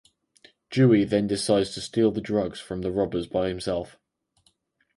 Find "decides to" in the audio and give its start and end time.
1.27-1.79